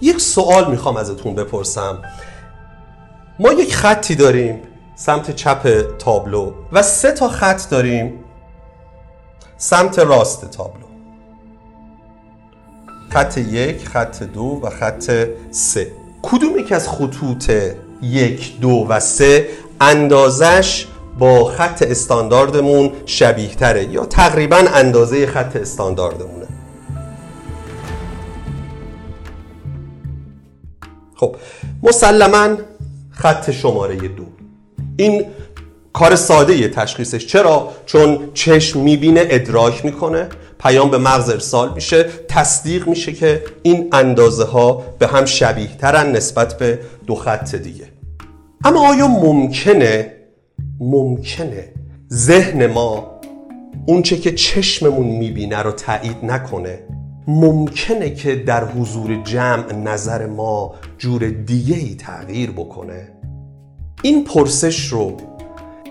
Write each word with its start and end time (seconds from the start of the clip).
یک 0.00 0.20
سوال 0.20 0.70
می‌خوام 0.70 0.96
ازتون 0.96 1.34
بپرسم. 1.34 2.02
ما 3.38 3.52
یک 3.52 3.74
خطی 3.74 4.14
داریم 4.14 4.60
سمت 4.96 5.36
چپ 5.36 5.96
تابلو 5.98 6.52
و 6.72 6.82
سه 6.82 7.12
تا 7.12 7.28
خط 7.28 7.70
داریم 7.70 8.24
سمت 9.56 9.98
راست 9.98 10.50
تابلو. 10.50 10.84
خط 13.10 13.38
یک، 13.38 13.88
خط 13.88 14.22
دو 14.22 14.60
و 14.62 14.70
خط 14.70 15.26
سه. 15.50 15.92
کدوم 16.22 16.58
یک 16.58 16.72
از 16.72 16.88
خطوط 16.88 17.52
یک، 18.02 18.60
دو 18.60 18.86
و 18.88 19.00
سه 19.00 19.48
اندازش 19.80 20.86
با 21.18 21.44
خط 21.44 21.82
استانداردمون 21.82 22.92
شبیه 23.06 23.54
تره 23.54 23.84
یا 23.84 24.06
تقریبا 24.06 24.56
اندازه 24.56 25.26
خط 25.26 25.56
استانداردمونه؟ 25.56 26.43
خب 31.14 31.36
مسلما 31.82 32.56
خط 33.10 33.50
شماره 33.50 33.96
دو. 33.96 34.24
این 34.96 35.24
کار 35.92 36.16
ساده 36.16 36.68
تشخیصش. 36.68 37.26
چرا؟ 37.26 37.72
چون 37.86 38.18
چشم 38.34 38.80
می‌بینه 38.80 39.26
ادراک 39.30 39.84
می‌کنه 39.84 40.28
پیام 40.60 40.90
به 40.90 40.98
مغز 40.98 41.30
ارسال 41.30 41.74
میشه 41.74 42.06
تصدیق 42.28 42.88
میشه 42.88 43.12
که 43.12 43.42
این 43.62 43.88
اندازه 43.92 44.44
ها 44.44 44.84
به 44.98 45.06
هم 45.06 45.24
شبیه 45.24 45.76
ترن 45.76 46.16
نسبت 46.16 46.58
به 46.58 46.78
دو 47.06 47.14
خط 47.14 47.54
دیگه. 47.54 47.84
اما 48.64 48.88
آیا 48.88 49.08
ممکنه 49.08 50.12
ممکنه 50.80 51.72
ذهن 52.12 52.66
ما 52.66 53.20
اونچه 53.86 54.16
که 54.16 54.32
چشممون 54.32 55.06
می‌بینه 55.06 55.58
رو 55.58 55.72
تایید 55.72 56.16
نکنه؟ 56.22 56.78
ممکنه 57.28 58.10
که 58.10 58.36
در 58.36 58.64
حضور 58.64 59.22
جمع 59.22 59.72
نظر 59.72 60.26
ما 60.26 60.74
جور 60.98 61.28
دیگه 61.28 61.76
ای 61.76 61.94
تغییر 61.94 62.50
بکنه؟ 62.50 63.08
این 64.02 64.24
پرسش 64.24 64.86
رو 64.86 65.16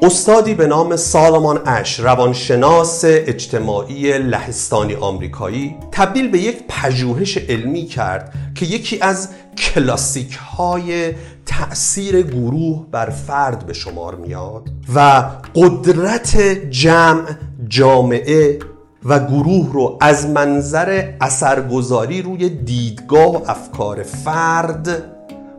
استادی 0.01 0.53
به 0.53 0.67
نام 0.67 0.95
سالمان 0.95 1.61
اش 1.65 1.99
روانشناس 1.99 3.01
اجتماعی 3.05 4.17
لهستانی 4.17 4.95
آمریکایی 4.95 5.75
تبدیل 5.91 6.27
به 6.27 6.39
یک 6.39 6.63
پژوهش 6.67 7.37
علمی 7.37 7.85
کرد 7.85 8.33
که 8.55 8.65
یکی 8.65 8.99
از 9.01 9.29
کلاسیک 9.57 10.33
های 10.35 11.13
تأثیر 11.45 12.21
گروه 12.21 12.87
بر 12.91 13.09
فرد 13.09 13.65
به 13.65 13.73
شمار 13.73 14.15
میاد 14.15 14.69
و 14.95 15.23
قدرت 15.55 16.37
جمع 16.69 17.25
جامعه 17.67 18.59
و 19.05 19.19
گروه 19.19 19.73
رو 19.73 19.97
از 20.01 20.27
منظر 20.27 21.03
اثرگذاری 21.21 22.21
روی 22.21 22.49
دیدگاه 22.49 23.35
و 23.35 23.51
افکار 23.51 24.03
فرد 24.03 25.03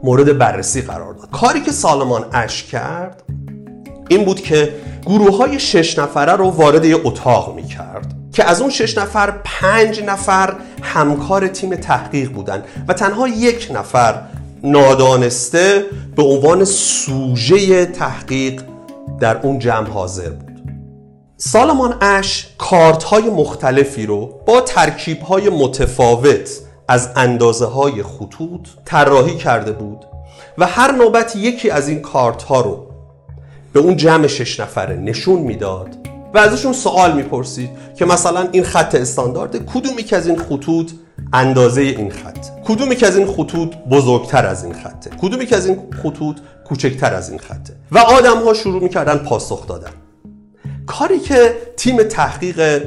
مورد 0.02 0.38
بررسی 0.38 0.82
قرار 0.82 1.14
داد. 1.14 1.30
کاری 1.30 1.60
که 1.60 1.72
سالمان 1.72 2.24
اش 2.32 2.62
کرد 2.62 3.22
این 4.08 4.24
بود 4.24 4.40
که 4.40 4.74
گروه 5.06 5.36
های 5.36 5.60
شش 5.60 5.98
نفره 5.98 6.32
رو 6.32 6.50
وارد 6.50 6.84
یه 6.84 6.96
اتاق 7.04 7.54
می 7.54 7.64
کرد 7.64 8.14
که 8.32 8.44
از 8.44 8.60
اون 8.60 8.70
شش 8.70 8.98
نفر 8.98 9.30
پنج 9.44 10.02
نفر 10.02 10.54
همکار 10.82 11.48
تیم 11.48 11.76
تحقیق 11.76 12.32
بودن 12.32 12.62
و 12.88 12.92
تنها 12.92 13.28
یک 13.28 13.70
نفر 13.74 14.20
نادانسته 14.64 15.84
به 16.16 16.22
عنوان 16.22 16.64
سوژه 16.64 17.86
تحقیق 17.86 18.62
در 19.20 19.36
اون 19.36 19.58
جمع 19.58 19.88
حاضر 19.88 20.30
بود. 20.30 20.53
سالمان 21.36 21.94
اش 22.00 22.46
کارت 22.58 23.02
های 23.02 23.30
مختلفی 23.30 24.06
رو 24.06 24.40
با 24.46 24.60
ترکیب 24.60 25.20
های 25.20 25.48
متفاوت 25.48 26.50
از 26.88 27.10
اندازه 27.16 27.66
های 27.66 28.02
خطوط 28.02 28.68
طراحی 28.84 29.36
کرده 29.36 29.72
بود 29.72 30.04
و 30.58 30.66
هر 30.66 30.92
نوبت 30.92 31.36
یکی 31.36 31.70
از 31.70 31.88
این 31.88 32.00
کارت 32.00 32.42
ها 32.42 32.60
رو 32.60 32.86
به 33.72 33.80
اون 33.80 33.96
جمع 33.96 34.26
شش 34.26 34.60
نفره 34.60 34.96
نشون 34.96 35.40
می‌داد 35.40 35.88
و 36.34 36.38
ازشون 36.38 36.72
سوال 36.72 37.12
می‌پرسید 37.12 37.70
که 37.96 38.04
مثلا 38.04 38.48
این 38.52 38.64
خط 38.64 38.94
استاندارد 38.94 39.66
کدومی 39.66 40.02
که 40.02 40.16
از 40.16 40.26
این 40.26 40.38
خطوط 40.38 40.92
اندازه 41.32 41.80
این 41.80 42.10
خط؟ 42.10 42.46
کدومی 42.64 42.96
که 42.96 43.06
از 43.06 43.16
این 43.16 43.26
خطوط 43.26 43.74
بزرگتر 43.90 44.46
از 44.46 44.64
این 44.64 44.74
خطه؟ 44.74 45.10
کدومی 45.10 45.46
که 45.46 45.56
از 45.56 45.66
این 45.66 45.78
خطوط 46.02 46.36
کوچکتر 46.68 47.14
از 47.14 47.30
این 47.30 47.38
خطه؟ 47.38 47.74
و 47.92 47.98
آدم 47.98 48.44
ها 48.44 48.54
شروع 48.54 48.82
می‌کردن 48.82 49.18
پاسخ 49.18 49.66
دادن. 49.66 49.90
کاری 50.86 51.18
که 51.18 51.56
تیم 51.76 52.02
تحقیق 52.02 52.82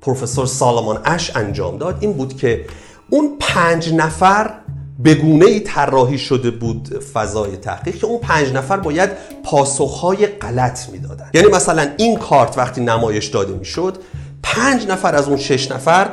پروفسور 0.00 0.46
سالمان 0.46 1.00
اش 1.04 1.36
انجام 1.36 1.78
داد 1.78 1.98
این 2.00 2.12
بود 2.12 2.36
که 2.36 2.64
اون 3.10 3.36
پنج 3.40 3.94
نفر 3.94 4.54
به 4.98 5.14
گونه 5.14 5.46
ای 5.46 5.60
طراحی 5.60 6.18
شده 6.18 6.50
بود 6.50 7.02
فضای 7.12 7.56
تحقیق 7.56 7.96
که 7.96 8.06
اون 8.06 8.20
پنج 8.20 8.52
نفر 8.52 8.76
باید 8.76 9.10
پاسخهای 9.44 10.26
غلط 10.26 10.88
می‌دادن. 10.88 11.30
یعنی 11.34 11.48
مثلا 11.48 11.88
این 11.96 12.18
کارت 12.18 12.58
وقتی 12.58 12.80
نمایش 12.80 13.26
داده 13.26 13.52
می‌شد 13.52 13.98
پنج 14.42 14.86
نفر 14.86 15.14
از 15.14 15.28
اون 15.28 15.36
شش 15.36 15.70
نفر 15.70 16.10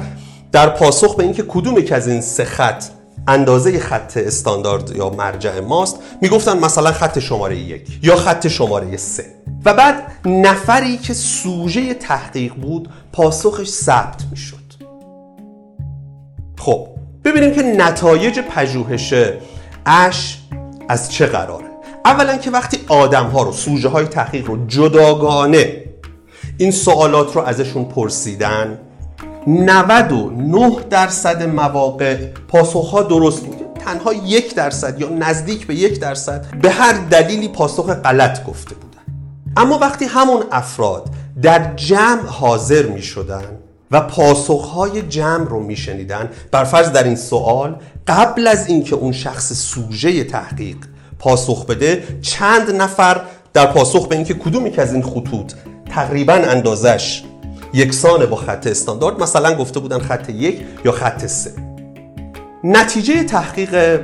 در 0.51 0.69
پاسخ 0.69 1.16
به 1.16 1.23
اینکه 1.23 1.44
کدوم 1.44 1.81
که 1.81 1.95
از 1.95 2.07
این 2.07 2.22
سه 2.22 2.45
خط 2.45 2.84
اندازه 3.28 3.79
خط 3.79 4.17
استاندارد 4.17 4.95
یا 4.95 5.09
مرجع 5.09 5.59
ماست. 5.59 6.00
می‌گفتن 6.22 6.59
مثلا 6.59 6.91
خط 6.91 7.19
شماره 7.19 7.57
یک 7.57 8.00
یا 8.03 8.16
خط 8.16 8.47
شماره 8.47 8.97
سه. 8.97 9.25
و 9.66 9.73
بعد 9.73 10.11
نفری 10.25 10.97
که 10.97 11.13
سوژه 11.13 11.94
تحقیق 11.94 12.53
بود 12.53 12.89
پاسخش 13.13 13.67
ثبت 13.67 14.22
می‌شد. 14.31 14.57
خب 16.59 16.88
ببینیم 17.25 17.51
که 17.51 17.61
نتایج 17.61 18.39
پژوهش 18.39 19.13
اش 19.85 20.40
از 20.90 21.11
چه 21.11 21.25
قراره. 21.25 21.66
اولا 22.05 22.38
که 22.38 22.51
وقتی 22.51 22.79
آدم 22.88 23.25
ها 23.25 23.44
رو 23.44 23.51
سوژه 23.51 23.90
های 23.90 24.05
تحقیق 24.05 24.45
رو 24.47 24.67
جداگانه 24.67 25.84
این 26.57 26.72
سوالات 26.72 27.35
رو 27.35 27.41
ازشون 27.41 27.85
پرسیدن 27.85 28.79
99 29.48 30.76
درصد 30.90 31.44
مواقع 31.44 32.16
پاسخ 32.48 32.92
ها 32.92 33.04
درست 33.04 33.46
بود. 33.46 33.56
تنها 33.86 34.14
یک 34.14 34.56
درصد 34.56 35.02
یا 35.02 35.09
نزدیک 35.09 35.68
به 35.68 35.76
یک 35.76 36.00
درصد 36.00 36.46
به 36.62 36.70
هر 36.70 36.94
دلیلی 36.94 37.48
پاسخ 37.48 37.90
غلط 37.90 38.46
گفته 38.46 38.76
بودن. 38.76 39.02
اما 39.58 39.78
وقتی 39.78 40.06
همون 40.06 40.44
افراد 40.52 41.09
در 41.42 41.74
جمع 41.76 42.26
حاضر 42.26 42.86
می 42.86 43.02
شدن 43.02 43.44
و 43.92 44.02
پاسخهای 44.02 45.02
جمع 45.02 45.48
رو 45.48 45.59
میشنیدن 45.59 46.30
بر 46.52 46.64
فرض 46.64 46.92
در 46.92 47.03
این 47.03 47.16
سوال 47.16 47.76
قبل 48.08 48.48
از 48.48 48.68
اینکه 48.68 48.96
اون 48.96 49.12
شخص 49.12 49.53
سوژه 49.53 50.24
تحقیق 50.24 50.78
پاسخ 51.20 51.66
بده 51.66 52.03
چند 52.22 52.72
نفر 52.72 53.22
در 53.53 53.66
پاسخ 53.66 54.08
به 54.08 54.16
اینکه 54.16 54.34
کدومی 54.34 54.72
که 54.72 54.82
از 54.82 54.94
این 54.94 55.03
خطوط 55.03 55.53
تقریبا 55.90 56.34
اندازش 56.34 57.24
یکسان 57.73 58.25
با 58.25 58.35
خط 58.35 58.67
استاندارد. 58.67 59.22
مثلا 59.22 59.56
گفته 59.56 59.79
بودن 59.79 60.00
خط 60.00 60.29
یک 60.29 60.61
یا 60.85 60.91
خط 60.91 61.25
سه. 61.25 61.51
نتیجه 62.63 63.23
تحقیق 63.23 64.01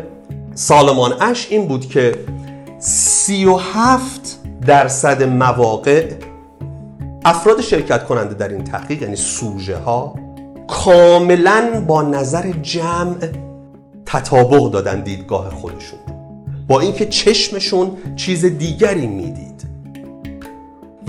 سالمان 0.55 1.13
اش 1.21 1.47
این 1.49 1.67
بود 1.67 1.89
که 1.89 2.15
37 2.79 4.39
درصد 4.65 5.23
مواقع 5.23 6.11
افراد 7.25 7.61
شرکت 7.61 8.05
کننده 8.05 8.33
در 8.33 8.47
این 8.47 8.63
تحقیق 8.63 9.01
یعنی 9.01 9.15
سوژه 9.15 9.77
ها 9.77 10.15
کاملا 10.67 11.83
با 11.87 12.01
نظر 12.01 12.51
جمع 12.51 13.17
تطابق 14.05 14.71
دادن 14.71 15.01
دیدگاه 15.01 15.49
خودشون. 15.49 15.99
با 16.67 16.79
اینکه 16.79 17.05
چشمشون 17.05 17.91
چیز 18.15 18.45
دیگری 18.45 19.07
می‌دید. 19.07 19.68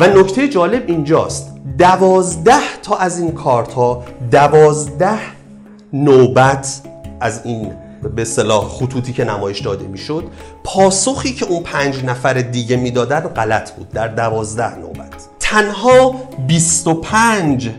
و 0.00 0.05
نکته 0.05 0.49
جالب 0.49 0.84
اینجاست. 0.87 1.50
دوازده 1.78 2.81
تا 2.83 2.97
از 2.97 3.19
این 3.19 3.33
کارت 3.33 3.72
ها 3.72 4.05
دوازده 4.31 5.19
نوبت 5.93 6.81
از 7.21 7.41
این 7.45 7.72
به 8.16 8.25
صلاح 8.25 8.69
خطوطی 8.69 9.13
که 9.13 9.25
نمایش 9.25 9.60
داده 9.60 9.86
می‌شد 9.86 10.25
پاسخی 10.65 11.34
که 11.34 11.47
اون 11.47 11.63
پنج 11.63 12.04
نفر 12.04 12.33
دیگه 12.33 12.77
می‌دادن 12.77 13.21
غلط 13.21 13.71
بود. 13.71 13.89
در 13.89 14.09
دوازده 14.09 14.78
نوبت. 14.78 15.28
تنها 15.41 16.15
25 16.47 17.71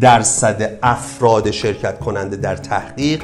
درصد 0.00 0.78
افراد 0.82 1.50
شرکت 1.50 1.98
کننده 1.98 2.36
در 2.36 2.56
تحقیق 2.56 3.22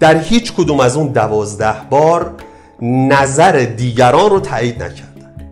در 0.00 0.18
هیچ 0.18 0.52
کدوم 0.52 0.80
از 0.80 0.96
اون 0.96 1.06
دوازده 1.06 1.74
بار 1.90 2.34
نظر 2.82 3.52
دیگران 3.52 4.30
رو 4.30 4.40
تایید 4.40 4.82
نکردن 4.82 5.09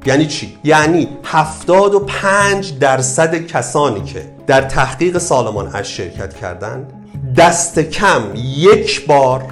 یعنی 0.08 0.26
چی؟ 0.26 0.58
یعنی 0.64 1.08
75 1.24 2.78
درصد 2.78 3.46
کسانی 3.46 4.02
که 4.04 4.22
در 4.46 4.62
تحقیق 4.62 5.18
سالمان 5.18 5.70
اش 5.74 5.96
شرکت 5.96 6.34
کردند 6.34 6.92
دست 7.36 7.78
کم 7.78 8.22
یک 8.56 9.06
بار 9.06 9.44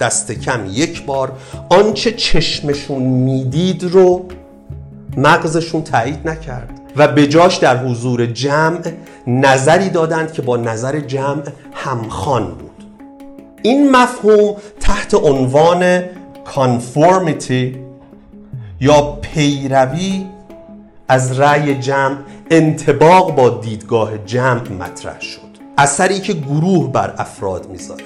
دست 0.00 0.32
کم 0.32 0.60
یک 0.70 1.04
بار 1.04 1.32
آنچه 1.70 2.12
چشمشون 2.12 3.02
می‌دید 3.02 3.82
رو 3.84 4.24
مغزشون 5.16 5.82
تایید 5.82 6.28
نکرد 6.28 6.80
و 6.96 7.08
به 7.08 7.26
جاش 7.26 7.56
در 7.56 7.76
حضور 7.76 8.26
جمع 8.26 8.80
نظری 9.26 9.88
دادند 9.88 10.32
که 10.32 10.42
با 10.42 10.56
نظر 10.56 11.00
جمع 11.00 11.42
همخان 11.72 12.44
بود 12.44 12.84
این 13.62 13.90
مفهوم 13.90 14.56
تحت 14.80 15.14
عنوان 15.14 16.02
کانفورمیتی 16.44 17.84
یا 18.84 19.02
پیروی 19.22 20.26
از 21.08 21.40
رأی 21.40 21.74
جمع 21.74 22.16
انتباق 22.50 23.34
با 23.34 23.48
دیدگاه 23.48 24.18
جمع 24.18 24.68
مطرح 24.68 25.20
شد. 25.20 25.40
اثری 25.78 26.20
که 26.20 26.32
گروه 26.32 26.92
بر 26.92 27.14
افراد 27.18 27.68
می‌ذاره. 27.70 28.04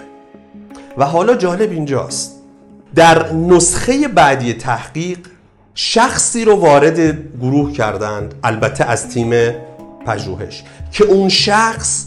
و 0.96 1.04
حالا 1.04 1.34
جالب 1.34 1.70
اینجاست. 1.70 2.34
در 2.94 3.32
نسخه 3.32 4.08
بعدی 4.08 4.52
تحقیق 4.52 5.18
شخصی 5.74 6.44
رو 6.44 6.56
وارد 6.56 7.00
گروه 7.40 7.72
کردند 7.72 8.34
البته 8.44 8.84
از 8.84 9.08
تیم 9.08 9.30
پژوهش 10.06 10.64
که 10.92 11.04
اون 11.04 11.28
شخص 11.28 12.06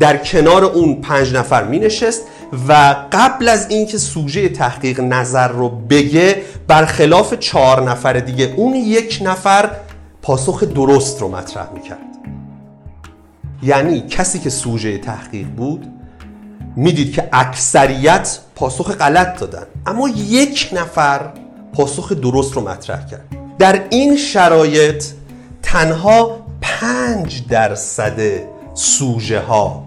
در 0.00 0.16
کنار 0.16 0.64
اون 0.64 1.00
پنج 1.00 1.34
نفر 1.34 1.64
می 1.64 1.78
نشست 1.78 2.22
و 2.68 2.96
قبل 3.12 3.48
از 3.48 3.70
اینکه 3.70 3.98
سوژه 3.98 4.48
تحقیق 4.48 5.00
نظر 5.00 5.48
رو 5.48 5.68
بگه 5.68 6.42
برخلاف 6.68 7.34
چهار 7.34 7.90
نفر 7.90 8.12
دیگه 8.12 8.54
اون 8.56 8.74
یک 8.74 9.22
نفر 9.24 9.70
پاسخ 10.22 10.64
درست 10.64 11.20
رو 11.20 11.28
مطرح 11.28 11.72
می 11.74 11.80
کرد 11.80 11.98
یعنی 13.62 14.00
کسی 14.00 14.38
که 14.38 14.50
سوژه 14.50 14.98
تحقیق 14.98 15.46
بود 15.46 15.86
می‌دید 16.76 17.12
که 17.12 17.28
اکثریت 17.32 18.38
پاسخ 18.54 18.90
غلط 18.90 19.40
دادن 19.40 19.66
اما 19.86 20.08
یک 20.08 20.68
نفر 20.72 21.20
پاسخ 21.72 22.12
درست 22.12 22.52
رو 22.52 22.68
مطرح 22.68 23.06
کرد. 23.06 23.24
در 23.58 23.84
این 23.90 24.16
شرایط 24.16 25.04
تنها 25.62 26.46
پنج 26.60 27.46
درصد 27.48 28.20
سوژه 28.74 29.40
ها 29.40 29.84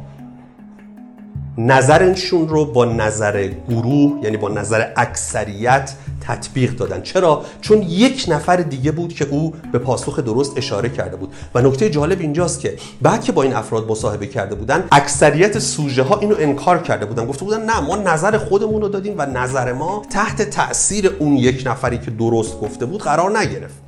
نظرشون 1.60 2.50
رو 2.50 2.66
با 2.66 2.86
نظر 2.86 3.48
گروه 3.70 4.24
یعنی 4.24 4.38
با 4.38 4.50
نظر 4.50 4.88
اکثریت 4.96 5.94
تطبیق 6.22 6.76
دادن. 6.76 7.02
چرا؟ 7.02 7.46
چون 7.62 7.82
یک 7.82 8.26
نفر 8.28 8.56
دیگه 8.56 8.92
بود 8.92 9.14
که 9.14 9.28
او 9.30 9.54
به 9.72 9.80
پاسخ 9.80 10.20
درست 10.20 10.58
اشاره 10.58 10.90
کرده 10.90 11.16
بود. 11.16 11.34
و 11.56 11.62
نکته 11.62 11.90
جالب 11.90 12.20
اینجاست 12.20 12.60
که 12.60 12.78
بعد 13.02 13.24
که 13.24 13.32
با 13.32 13.44
این 13.44 13.54
افراد 13.54 13.92
مصاحبه 13.92 14.28
کرده 14.28 14.56
بودن 14.56 14.84
اکثریت 14.92 15.60
سوژه 15.60 16.04
ها 16.04 16.20
اینو 16.20 16.36
انکار 16.40 16.78
کرده 16.78 17.06
بودن. 17.06 17.26
گفته 17.26 17.46
بودن 17.46 17.66
نه 17.66 17.80
ما 17.80 17.96
نظر 17.96 18.38
خودمون 18.38 18.82
رو 18.82 18.88
دادیم 18.88 19.16
و 19.18 19.26
نظر 19.26 19.74
ما 19.74 20.02
تحت 20.10 20.42
تاثیر 20.42 21.16
اون 21.20 21.38
یک 21.38 21.64
نفری 21.66 21.98
که 21.98 22.12
درست 22.12 22.60
گفته 22.60 22.86
بود 22.86 23.02
قرار 23.02 23.40
نگرفت. 23.40 23.84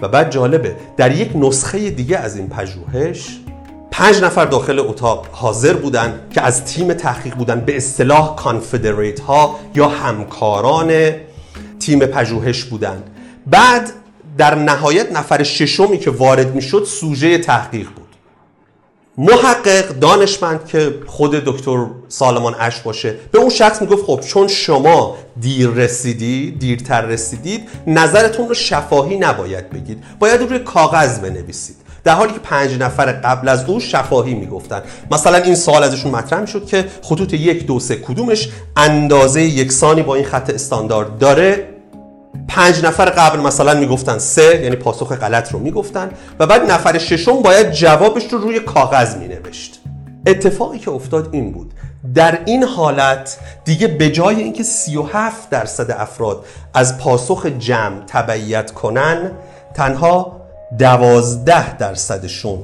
و 0.00 0.08
بعد 0.08 0.30
جالبه 0.30 0.76
در 0.96 1.16
یک 1.16 1.30
نسخه 1.34 1.90
دیگه 1.90 2.18
از 2.18 2.36
این 2.36 2.48
پژوهش 2.48 3.40
پنج 3.90 4.22
نفر 4.22 4.44
داخل 4.44 4.78
اتاق 4.78 5.26
حاضر 5.32 5.72
بودند 5.74 6.30
که 6.34 6.40
از 6.40 6.64
تیم 6.64 6.94
تحقیق 6.94 7.34
بودن 7.34 7.60
به 7.60 7.76
اصطلاح 7.76 8.36
کانفدریت 8.36 9.20
ها 9.20 9.58
یا 9.74 9.88
همکاران 9.88 11.12
تیم 11.80 11.98
پژوهش 11.98 12.64
بودند 12.64 13.10
بعد 13.46 13.92
در 14.38 14.54
نهایت 14.54 15.12
نفر 15.12 15.42
ششمی 15.42 15.98
که 15.98 16.10
وارد 16.10 16.54
می‌شد 16.54 16.84
سوژه 16.84 17.38
تحقیق 17.38 17.86
بود. 17.86 18.08
محقق 19.18 19.88
دانشمند 19.88 20.66
که 20.66 20.94
خود 21.06 21.30
دکتر 21.30 21.86
سالمان 22.08 22.54
اش 22.58 22.80
باشه 22.80 23.14
به 23.32 23.38
اون 23.38 23.50
شخص 23.50 23.82
می‌گفت 23.82 24.04
خب 24.04 24.20
چون 24.20 24.48
شما 24.48 25.16
دیر 25.40 25.68
رسیدی 25.68 26.50
دیرتر 26.50 27.00
رسیدید 27.00 27.68
نظرتون 27.86 28.48
رو 28.48 28.54
شفاهی 28.54 29.18
نباید 29.18 29.70
بگید 29.70 30.04
باید 30.18 30.40
روی 30.40 30.58
کاغذ 30.58 31.18
بنویسید. 31.18 31.76
در 32.04 32.14
حالی 32.14 32.32
که 32.32 32.38
پنج 32.38 32.78
نفر 32.78 33.12
قبل 33.12 33.48
از 33.48 33.64
اون 33.64 33.80
شفاهی 33.80 34.34
می‌گفتن. 34.34 34.82
مثلا 35.10 35.36
این 35.36 35.54
سوال 35.54 35.82
ازشون 35.82 36.12
مطرح 36.12 36.40
می‌شد 36.40 36.66
که 36.66 36.84
خطوط 37.02 37.34
یک 37.34 37.66
دو 37.66 37.80
سه 37.80 37.96
کدومش 37.96 38.48
اندازه 38.76 39.42
یکسانی 39.42 40.02
با 40.02 40.14
این 40.14 40.24
خط 40.24 40.50
استاندارد 40.50 41.18
داره؟ 41.18 41.68
پنج 42.48 42.84
نفر 42.84 43.04
قبل 43.04 43.40
مثلا 43.40 43.74
می‌گفتن 43.74 44.18
سه 44.18 44.60
یعنی 44.62 44.76
پاسخ 44.76 45.12
غلط 45.12 45.52
رو 45.52 45.58
می‌گفتن 45.58 46.10
و 46.38 46.46
بعد 46.46 46.70
نفر 46.70 46.98
ششم 46.98 47.42
باید 47.42 47.70
جوابش 47.70 48.32
رو 48.32 48.38
روی 48.38 48.60
کاغذ 48.60 49.16
مینوشت. 49.16 49.80
اتفاقی 50.26 50.78
که 50.78 50.90
افتاد 50.90 51.28
این 51.32 51.52
بود. 51.52 51.72
در 52.14 52.38
این 52.44 52.64
حالت 52.64 53.38
دیگه 53.64 53.86
به 53.86 54.10
جای 54.10 54.36
اینکه 54.36 54.62
37 54.62 55.50
درصد 55.50 55.90
افراد 55.90 56.44
از 56.74 56.98
پاسخ 56.98 57.46
جمع 57.46 58.00
تبعیت 58.06 58.70
کنن 58.70 59.30
تنها 59.74 60.37
دوازده 60.78 61.76
درصدشون 61.76 62.58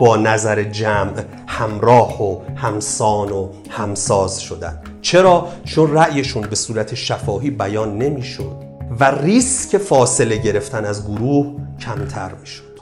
با 0.00 0.16
نظر 0.16 0.62
جمع 0.62 1.12
همراه 1.46 2.22
و 2.22 2.40
همسان 2.56 3.30
و 3.30 3.48
همساز 3.70 4.40
شدن. 4.40 4.82
چرا؟ 5.02 5.48
چون 5.64 5.92
رأیشون 5.92 6.42
به 6.42 6.56
صورت 6.56 6.94
شفاهی 6.94 7.50
بیان 7.50 7.98
نمی‌شد 7.98 8.56
و 9.00 9.04
ریسک 9.04 9.78
فاصله 9.78 10.36
گرفتن 10.36 10.84
از 10.84 11.06
گروه 11.06 11.56
کمتر 11.80 12.30
می‌شد. 12.40 12.78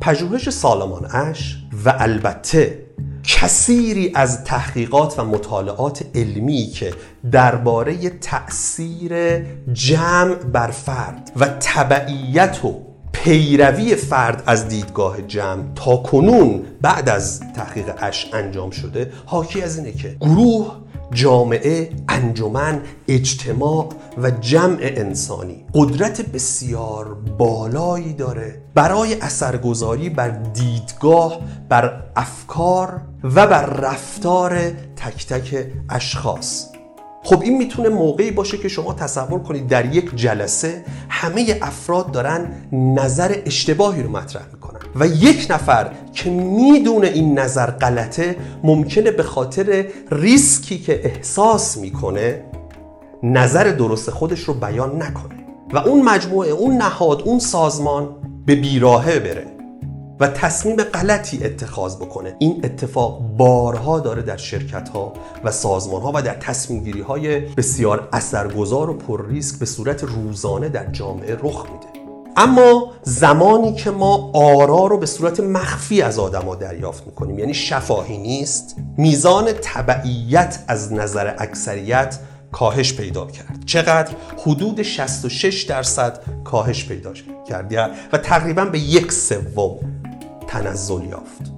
پژوهش 0.00 0.50
سالمان 0.50 1.04
اش 1.04 1.56
و 1.84 1.94
البته 1.98 2.78
کثیری 3.24 4.12
از 4.14 4.44
تحقیقات 4.44 5.18
و 5.18 5.24
مطالعات 5.24 6.04
علمی 6.14 6.66
که 6.66 6.94
درباره 7.32 8.10
تأثیر 8.10 9.38
جمع 9.72 10.34
بر 10.34 10.70
فرد 10.70 11.32
و 11.36 11.46
تبعیت 11.60 12.64
و 12.64 12.91
پیروی 13.12 13.96
فرد 13.96 14.42
از 14.46 14.68
دیدگاه 14.68 15.22
جمع 15.22 15.62
تا 15.74 15.96
کنون 15.96 16.62
بعد 16.80 17.08
از 17.08 17.40
تحقیق 17.56 17.94
اش 17.98 18.30
انجام 18.32 18.70
شده 18.70 19.12
حاکی 19.26 19.62
از 19.62 19.78
اینه 19.78 19.92
که 19.92 20.16
گروه 20.20 20.82
جامعه، 21.12 21.90
انجمن، 22.08 22.80
اجتماع 23.08 23.88
و 24.22 24.30
جمع 24.30 24.78
انسانی 24.80 25.64
قدرت 25.74 26.20
بسیار 26.20 27.14
بالایی 27.14 28.12
داره 28.12 28.62
برای 28.74 29.20
اثرگذاری 29.20 30.10
بر 30.10 30.28
دیدگاه، 30.28 31.40
بر 31.68 32.02
افکار 32.16 33.00
و 33.24 33.46
بر 33.46 33.66
رفتار 33.66 34.58
تک 34.96 35.26
تک 35.26 35.66
اشخاص. 35.90 36.71
خب 37.24 37.42
این 37.42 37.58
می‌تونه 37.58 37.88
موقعی 37.88 38.30
باشه 38.30 38.58
که 38.58 38.68
شما 38.68 38.94
تصور 38.94 39.38
کنید 39.42 39.66
در 39.66 39.94
یک 39.94 40.14
جلسه 40.14 40.84
همه 41.08 41.58
افراد 41.62 42.10
دارن 42.12 42.52
نظر 42.72 43.36
اشتباهی 43.46 44.02
رو 44.02 44.10
مطرح 44.10 44.42
می‌کنن. 44.52 44.80
و 44.96 45.06
یک 45.06 45.46
نفر 45.50 45.90
که 46.12 46.30
می‌دونه 46.30 47.06
این 47.06 47.38
نظر 47.38 47.70
غلطه 47.70 48.36
ممکنه 48.64 49.10
به 49.10 49.22
خاطر 49.22 49.86
ریسکی 50.10 50.78
که 50.78 51.06
احساس 51.06 51.76
می‌کنه 51.76 52.44
نظر 53.22 53.64
درست 53.64 54.10
خودش 54.10 54.40
رو 54.40 54.54
بیان 54.54 55.02
نکنه. 55.02 55.34
و 55.72 55.78
اون 55.78 56.02
مجموعه 56.02 56.50
اون 56.50 56.76
نهاد 56.76 57.22
اون 57.22 57.38
سازمان 57.38 58.08
به 58.46 58.54
بیراهه 58.54 59.18
بره. 59.18 59.46
و 60.20 60.28
تصمیم 60.28 60.76
غلطی 60.76 61.44
اتخاذ 61.44 61.96
بکنه. 61.96 62.36
این 62.38 62.60
اتفاق 62.64 63.20
بارها 63.20 64.00
داره 64.00 64.22
در 64.22 64.36
شرکت 64.36 64.88
ها 64.88 65.12
و 65.44 65.50
سازمان 65.50 66.02
ها 66.02 66.12
و 66.14 66.22
در 66.22 66.34
تصمیم 66.34 66.84
گیری 66.84 67.00
های 67.00 67.40
بسیار 67.40 68.08
اثرگذار 68.12 68.90
و 68.90 68.94
پر 68.94 69.28
ریسک 69.28 69.58
به 69.58 69.66
صورت 69.66 70.04
روزانه 70.04 70.68
در 70.68 70.86
جامعه 70.86 71.34
رخ 71.34 71.66
میده. 71.72 72.02
اما 72.36 72.92
زمانی 73.02 73.74
که 73.74 73.90
ما 73.90 74.30
آرا 74.34 74.86
رو 74.86 74.98
به 74.98 75.06
صورت 75.06 75.40
مخفی 75.40 76.02
از 76.02 76.18
آدما 76.18 76.54
دریافت 76.54 77.06
می‌کنیم 77.06 77.38
یعنی 77.38 77.54
شفاهی 77.54 78.18
نیست 78.18 78.76
میزان 78.96 79.52
تبعیت 79.62 80.64
از 80.68 80.92
نظر 80.92 81.34
اکثریت 81.38 82.18
کاهش 82.52 82.94
پیدا 82.94 83.26
کرد. 83.26 83.64
چقدر؟ 83.66 84.10
حدود 84.46 84.82
66 84.82 85.62
درصد 85.62 86.20
کاهش 86.44 86.84
پیدا 86.84 87.12
کرد. 87.12 87.90
و 88.12 88.18
تقریبا 88.18 88.64
به 88.64 88.78
یک 88.78 89.12
سوم 89.12 89.78
تنزل 90.52 91.04
یافت. 91.04 91.52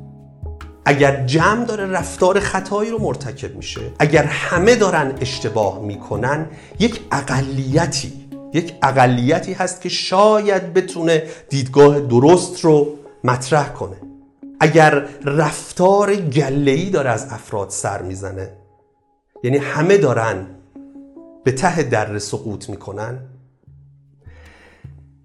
اگر 0.84 1.26
جمع 1.26 1.64
داره 1.64 1.86
رفتار 1.86 2.40
خطایی 2.40 2.90
رو 2.90 2.98
مرتکب 2.98 3.56
میشه 3.56 3.80
اگر 3.98 4.24
همه 4.24 4.76
دارن 4.76 5.14
اشتباه 5.20 5.80
می‌کنن 5.80 6.46
یک 6.78 7.00
اقلیتی 7.12 8.12
یک 8.52 8.74
اقلیتی 8.82 9.52
هست 9.52 9.80
که 9.80 9.88
شاید 9.88 10.74
بتونه 10.74 11.22
دیدگاه 11.48 12.00
درست 12.00 12.64
رو 12.64 12.98
مطرح 13.24 13.68
کنه. 13.72 13.96
اگر 14.60 15.04
رفتار 15.24 16.14
گلهی 16.14 16.90
داره 16.90 17.10
از 17.10 17.26
افراد 17.30 17.70
سر 17.70 18.02
می‌زنه 18.02 18.50
یعنی 19.44 19.56
همه 19.56 19.96
دارن 19.96 20.46
به 21.44 21.52
ته 21.52 21.82
در 21.82 22.18
سقوط 22.18 22.70
می‌کنن 22.70 23.18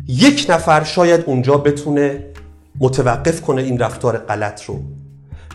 یک 0.08 0.46
نفر 0.50 0.84
شاید 0.84 1.24
اونجا 1.26 1.58
بتونه 1.58 2.26
متوقف 2.80 3.42
کنه 3.42 3.62
این 3.62 3.80
رفتار 3.80 4.18
غلط 4.18 4.64
رو 4.64 4.80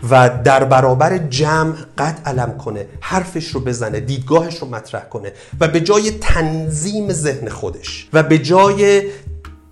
و 0.09 0.29
در 0.43 0.63
برابر 0.63 1.17
جمع 1.17 1.73
قد 1.97 2.19
علم 2.25 2.57
کنه 2.57 2.87
حرفش 3.01 3.47
رو 3.47 3.59
بزنه 3.59 3.99
دیدگاهش 3.99 4.57
رو 4.57 4.67
مطرح 4.67 5.03
کنه 5.03 5.31
و 5.59 5.67
به 5.67 5.81
جای 5.81 6.11
تنظیم 6.11 7.11
ذهن 7.11 7.49
خودش 7.49 8.09
و 8.13 8.23
به 8.23 8.39
جای 8.39 9.03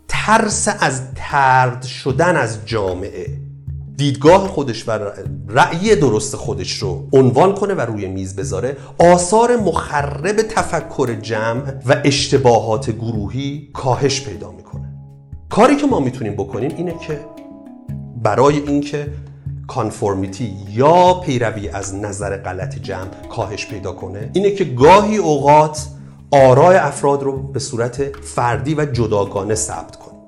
ترس 0.08 0.68
از 0.80 1.02
ترد 1.16 1.84
شدن 1.84 2.36
از 2.36 2.58
جامعه 2.66 3.28
دیدگاه 3.98 4.48
خودش 4.48 4.90
و 4.90 5.00
رأی 5.48 5.96
درست 5.96 6.36
خودش 6.36 6.78
رو 6.78 7.08
عنوان 7.14 7.56
کنه 7.56 7.74
و 7.74 7.82
روی 7.82 8.08
میز 8.08 8.36
بذاره. 8.36 8.78
آثار 8.98 9.56
مخرب 9.56 10.42
تفکر 10.42 11.14
جمع 11.22 11.74
و 11.86 12.02
اشتباهات 12.04 12.92
گروهی 12.92 13.70
کاهش 13.74 14.22
پیدا 14.22 14.52
می‌کنه. 14.52 14.94
کاری 15.50 15.76
که 15.76 15.88
ما 15.88 16.00
می‌تونیم 16.00 16.34
بکنیم 16.34 16.72
اینه 16.78 16.96
که 17.08 17.20
برای 18.24 18.58
اینکه 18.58 19.08
کانفورمیتی 19.68 20.58
یا 20.70 21.14
پیروی 21.14 21.70
از 21.70 21.96
نظر 21.96 22.38
غلط 22.38 22.80
جمع 22.80 23.28
کاهش 23.30 23.68
پیدا 23.68 23.92
کنه 23.92 24.30
اینه 24.34 24.52
که 24.52 24.64
گاهی 24.64 25.18
اوقات 25.18 25.88
آرای 26.32 26.78
افراد 26.78 27.24
رو 27.24 27.44
به 27.44 27.60
صورت 27.60 28.18
فردی 28.18 28.76
و 28.76 28.86
جداگانه 28.86 29.56
ثبت 29.56 29.96
کنیم 29.96 30.20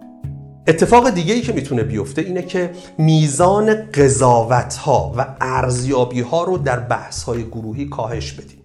اتفاق 0.68 1.10
دیگه 1.10 1.34
ای 1.34 1.42
که 1.42 1.54
می‌تونه 1.54 1.84
بیفته 1.84 2.22
اینه 2.22 2.42
که 2.42 2.72
میزان 2.98 3.92
قضاوت 3.92 4.76
ها 4.76 5.14
و 5.18 5.36
ارزیابی 5.42 6.22
ها 6.22 6.44
رو 6.44 6.58
در 6.58 6.80
بحث 6.80 7.24
های 7.24 7.44
گروهی 7.44 7.86
کاهش 7.86 8.32
بدیم. 8.32 8.65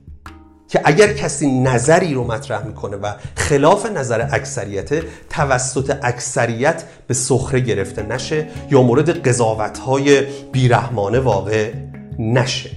که 0.71 0.81
اگر 0.85 1.12
کسی 1.12 1.61
نظری 1.61 2.15
رو 2.15 2.25
مطرح 2.25 2.67
می‌کنه 2.67 2.97
و 2.97 3.12
خلاف 3.37 3.87
نظر 3.87 4.29
اکثریت 4.33 4.91
توسط 5.31 5.97
اکثریت 6.03 6.83
به 7.07 7.15
سخره 7.15 7.61
گرفته 7.61 8.03
نشه 8.03 8.49
یا 8.71 8.83
مورد 8.83 9.29
قضاوت 9.29 9.79
های 9.79 10.23
بیرحمانه 10.53 11.21
واقع 11.21 11.73
نشه. 12.19 12.71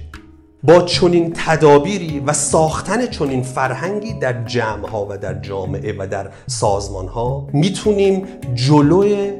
با 0.62 0.82
چنین 0.82 1.32
تدابیری 1.36 2.20
و 2.20 2.32
ساختن 2.32 3.06
چنین 3.06 3.42
فرهنگی 3.42 4.12
در 4.12 4.44
جمع 4.44 4.88
ها 4.88 5.06
و 5.10 5.18
در 5.18 5.34
جامعه 5.34 5.94
و 5.98 6.06
در 6.06 6.30
سازمان 6.46 7.08
ها 7.08 7.48
می‌تونیم 7.52 8.26
جلوی 8.54 9.32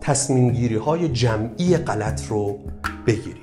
تصمیم 0.00 0.50
گیری 0.52 0.76
های 0.76 1.08
جمعی 1.08 1.76
غلط 1.76 2.22
رو 2.28 2.58
بگیریم. 3.06 3.41